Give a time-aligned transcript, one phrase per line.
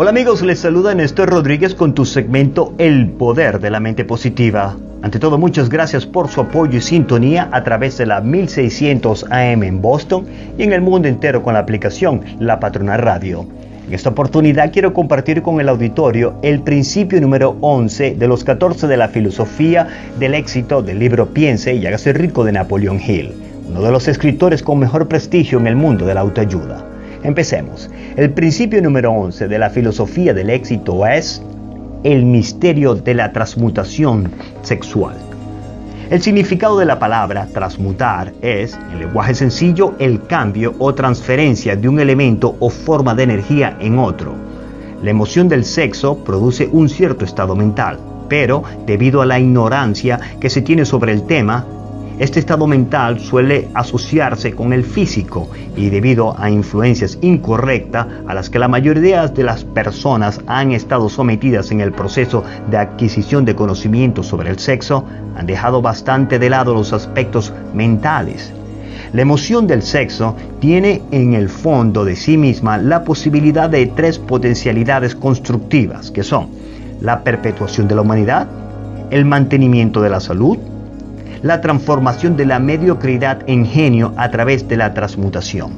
[0.00, 4.76] Hola amigos, les saluda Néstor Rodríguez con tu segmento El Poder de la Mente Positiva.
[5.02, 9.64] Ante todo, muchas gracias por su apoyo y sintonía a través de la 1600 AM
[9.64, 10.24] en Boston
[10.56, 13.44] y en el mundo entero con la aplicación La Patrona Radio.
[13.88, 18.86] En esta oportunidad quiero compartir con el auditorio el principio número 11 de los 14
[18.86, 23.32] de la filosofía del éxito del libro Piense y hágase rico de Napoleón Hill,
[23.68, 26.97] uno de los escritores con mejor prestigio en el mundo de la autoayuda.
[27.28, 27.90] Empecemos.
[28.16, 31.42] El principio número 11 de la filosofía del éxito es
[32.02, 34.32] el misterio de la transmutación
[34.62, 35.14] sexual.
[36.08, 41.86] El significado de la palabra transmutar es, en lenguaje sencillo, el cambio o transferencia de
[41.86, 44.32] un elemento o forma de energía en otro.
[45.02, 47.98] La emoción del sexo produce un cierto estado mental,
[48.30, 51.66] pero debido a la ignorancia que se tiene sobre el tema,
[52.18, 58.50] este estado mental suele asociarse con el físico y debido a influencias incorrectas a las
[58.50, 63.54] que la mayoría de las personas han estado sometidas en el proceso de adquisición de
[63.54, 65.04] conocimiento sobre el sexo,
[65.36, 68.52] han dejado bastante de lado los aspectos mentales.
[69.12, 74.18] La emoción del sexo tiene en el fondo de sí misma la posibilidad de tres
[74.18, 76.48] potencialidades constructivas, que son
[77.00, 78.48] la perpetuación de la humanidad,
[79.10, 80.58] el mantenimiento de la salud
[81.42, 85.72] la transformación de la mediocridad en genio a través de la transmutación.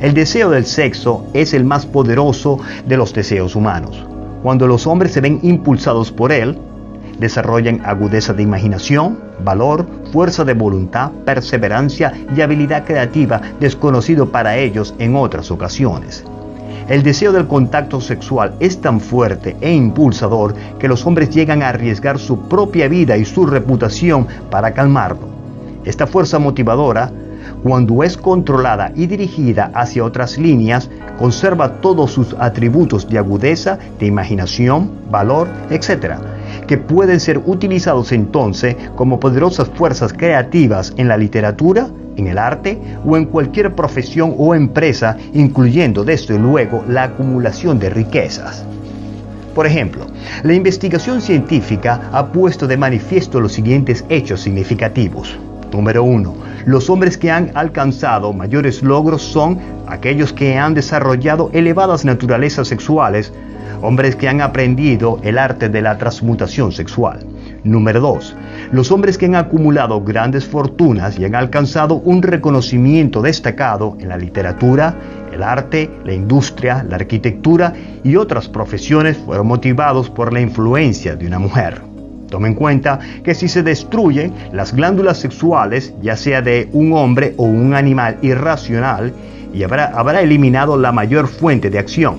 [0.00, 4.04] El deseo del sexo es el más poderoso de los deseos humanos.
[4.42, 6.58] Cuando los hombres se ven impulsados por él,
[7.18, 14.94] desarrollan agudeza de imaginación, valor, fuerza de voluntad, perseverancia y habilidad creativa desconocido para ellos
[14.98, 16.24] en otras ocasiones.
[16.86, 21.70] El deseo del contacto sexual es tan fuerte e impulsador que los hombres llegan a
[21.70, 25.28] arriesgar su propia vida y su reputación para calmarlo.
[25.86, 27.10] Esta fuerza motivadora,
[27.62, 34.04] cuando es controlada y dirigida hacia otras líneas, conserva todos sus atributos de agudeza, de
[34.04, 36.16] imaginación, valor, etc.,
[36.66, 42.80] que pueden ser utilizados entonces como poderosas fuerzas creativas en la literatura, en el arte
[43.04, 48.64] o en cualquier profesión o empresa, incluyendo desde luego la acumulación de riquezas.
[49.54, 50.06] Por ejemplo,
[50.42, 55.38] la investigación científica ha puesto de manifiesto los siguientes hechos significativos.
[55.72, 56.34] Número 1.
[56.66, 63.32] Los hombres que han alcanzado mayores logros son aquellos que han desarrollado elevadas naturalezas sexuales,
[63.82, 67.26] hombres que han aprendido el arte de la transmutación sexual.
[67.64, 68.36] Número 2.
[68.74, 74.16] Los hombres que han acumulado grandes fortunas y han alcanzado un reconocimiento destacado en la
[74.16, 74.96] literatura,
[75.32, 81.24] el arte, la industria, la arquitectura y otras profesiones fueron motivados por la influencia de
[81.24, 81.82] una mujer.
[82.28, 87.34] Tome en cuenta que si se destruyen las glándulas sexuales, ya sea de un hombre
[87.36, 89.12] o un animal irracional,
[89.52, 92.16] y habrá, habrá eliminado la mayor fuente de acción.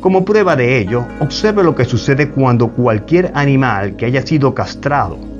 [0.00, 5.35] Como prueba de ello, observe lo que sucede cuando cualquier animal que haya sido castrado,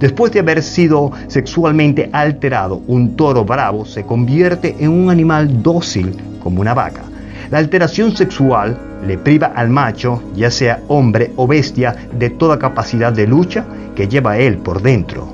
[0.00, 6.14] después de haber sido sexualmente alterado, un toro bravo se convierte en un animal dócil
[6.42, 7.02] como una vaca.
[7.50, 13.12] La alteración sexual le priva al macho, ya sea hombre o bestia, de toda capacidad
[13.12, 15.28] de lucha que lleva él por dentro.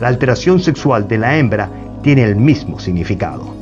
[0.00, 1.68] La alteración sexual de la hembra
[2.02, 3.54] tiene el mismo significado.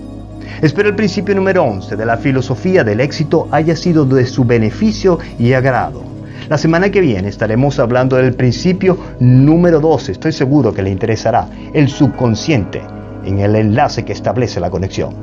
[0.60, 5.18] Espero el principio número 11 de la filosofía del éxito haya sido de su beneficio
[5.38, 6.13] y agrado.
[6.48, 11.48] La semana que viene estaremos hablando del principio número 12, estoy seguro que le interesará,
[11.72, 12.82] el subconsciente,
[13.24, 15.14] en el enlace que establece la conexión.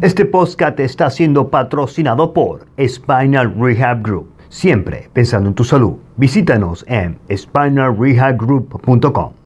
[0.00, 4.28] Este podcast está siendo patrocinado por Spinal Rehab Group.
[4.48, 5.94] Siempre pensando en tu salud.
[6.16, 9.38] Visítanos en spinalrehabgroup.com.